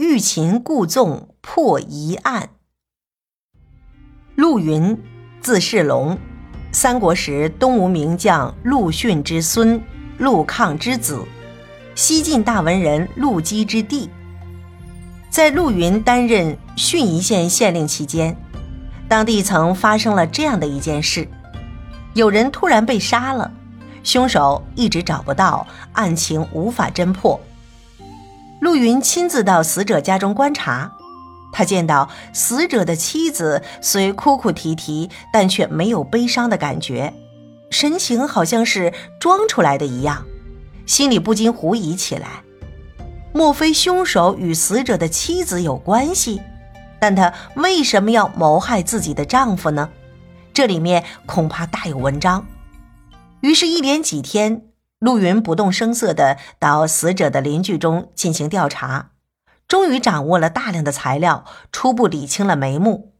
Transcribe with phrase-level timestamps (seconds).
[0.00, 2.48] 欲擒故纵破疑案。
[4.34, 4.98] 陆云，
[5.42, 6.16] 字世龙，
[6.72, 9.78] 三国时东吴名将陆逊之孙，
[10.16, 11.22] 陆抗之子，
[11.94, 14.08] 西晋大文人陆机之弟。
[15.28, 18.34] 在陆云担任盱眙县县令期间，
[19.06, 21.28] 当地曾发生了这样的一件事：
[22.14, 23.52] 有人突然被杀了，
[24.02, 27.38] 凶手一直找不到，案情无法侦破。
[28.60, 30.92] 陆云亲自到死者家中观察，
[31.52, 37.12] 他见到死者的妻子虽哭哭啼啼，但却没有悲伤的感觉，
[37.70, 40.24] 神情好像是装出来的一样，
[40.86, 42.42] 心里不禁狐疑起来：
[43.32, 46.40] 莫非凶手与死者的妻子有关系？
[47.00, 49.88] 但他为什么要谋害自己的丈夫呢？
[50.52, 52.46] 这里面恐怕大有文章。
[53.40, 54.64] 于是，一连几天。
[55.00, 59.12] 陆云不动声色地到死者的邻居中进行调查，
[59.66, 63.14] 终于掌握了大量的材料，初步理清了眉目。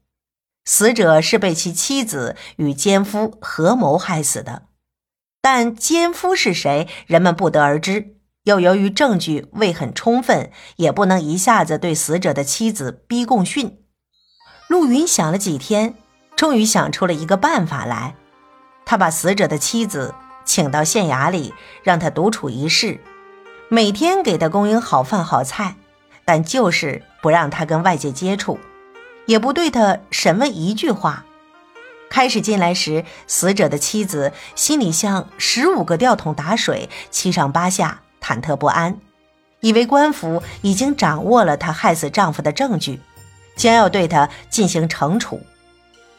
[0.66, 4.64] 死者是被其妻子与奸夫合谋害死的，
[5.40, 8.16] 但奸夫是谁，人们不得而知。
[8.44, 13.82] 又由于证据未很充分，也不能一下子对死者的妻子逼供讯。
[14.68, 15.94] 陆云想了几天，
[16.36, 18.14] 终于想出了一个办法来，
[18.84, 20.14] 他把死者的妻子。
[20.44, 23.00] 请到县衙里，让他独处一室，
[23.68, 25.76] 每天给他供应好饭好菜，
[26.24, 28.58] 但就是不让他跟外界接触，
[29.26, 31.24] 也不对他审问一句话。
[32.08, 38.98] 开始进来时，死者的妻子心里像十五个吊桶打水，七上八下，忐忑不安，
[39.60, 42.98] 以为官府已经掌握了她害死丈夫的证据，
[43.54, 45.40] 将要对她进行惩处。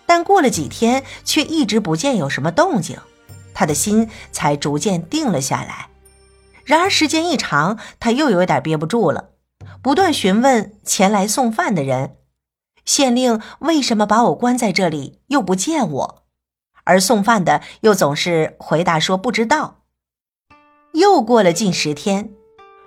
[0.05, 2.97] 但过了几天，却一直不见有什么动静。
[3.61, 5.89] 他的心才逐渐定了下来。
[6.65, 9.29] 然而时间一长，他又有点憋不住了，
[9.83, 12.15] 不断询问前来送饭的人
[12.85, 16.23] ：“县令为什么把我关在这里，又不见我？”
[16.85, 19.81] 而送饭的又总是回答说不知道。
[20.93, 22.31] 又过了近十天，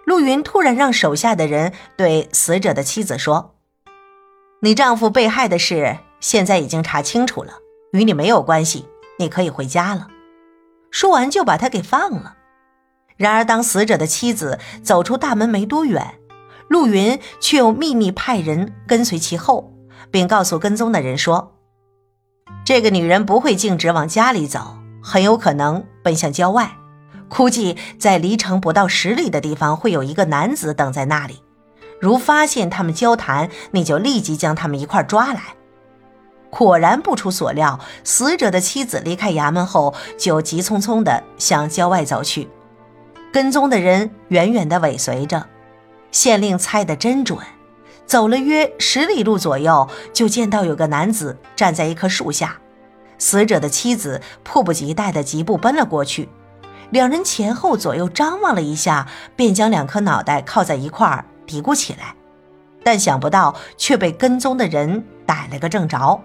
[0.05, 3.55] 陆云突然让手下的人对死者的妻子说
[4.63, 7.59] ：“你丈夫被害的事现在已经查清楚了，
[7.93, 8.89] 与你没有关系，
[9.21, 10.09] 你可以回家了。”
[10.95, 12.37] 说完就把他给放了。
[13.17, 16.21] 然而，当死者的妻子走出大门没多远，
[16.69, 19.75] 陆云却又秘密派人跟随其后，
[20.13, 21.57] 并告诉跟踪的人说
[22.65, 26.71] ：“这个女人不会径直往家里走，很有可能奔向郊外。
[27.29, 31.43] 估计在离城不到十里的地方会有一个男子等在那里。
[32.01, 35.43] 如发现他们交谈，你就立即将他们一块抓来。”
[36.57, 42.49] 果然不出所料，死者的妻子离开衙门后，就急匆匆地向郊外走去。
[43.33, 45.45] 跟踪的人远远地尾随着，
[46.13, 47.37] 县令猜得真准，
[48.07, 52.57] 走了约十里路左右，就见到有个男子站在一棵树下。
[53.19, 56.29] 死者的妻子迫不及待地疾步奔了过去，
[56.91, 62.15] 两人前后左右张望了一下，便将两颗脑袋靠在一块儿嘀咕起来，
[62.85, 66.23] 但想不到却被跟踪的人逮了个正着。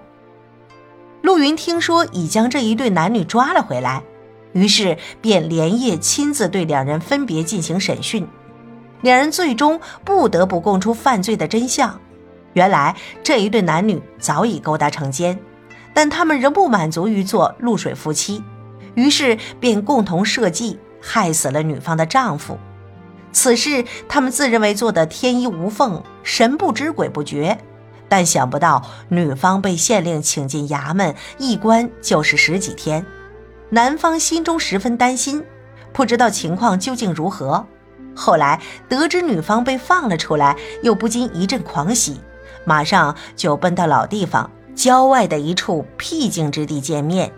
[1.40, 4.04] 陆云听说已将这一对男女抓了回来，
[4.52, 8.28] 于是便连夜亲自对两人分别进行审讯。
[9.00, 11.98] 两人最终不得不供出犯罪的真相：
[12.52, 15.40] 原来这一对男女早已勾搭成奸，
[15.94, 18.44] 但他们仍不满足于做露水夫妻，
[18.96, 22.58] 于是便共同设计害死了女方的丈夫。
[23.32, 27.58] 此事他们自认为做得天衣无缝、神不知鬼不觉。
[28.09, 33.06] 但想不到，女方被县令请进衙门，一关就是十几天。
[33.70, 35.46] 男方心中十分担心，
[35.94, 37.66] 不知道情况究竟如何。
[38.16, 38.59] 后来
[38.90, 42.19] 得知女方被放了出来，又不禁一阵狂喜，
[42.66, 47.31] 马上就奔到老地方郊外的一处僻静之地见面。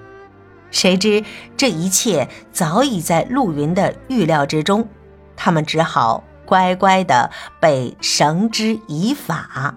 [0.71, 1.21] 谁知
[1.57, 4.87] 这一切早已在陆云的预料之中，
[5.35, 7.29] 他们只好乖乖地
[7.59, 9.75] 被绳之以法。